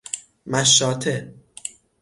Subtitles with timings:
[0.45, 1.33] مشاطه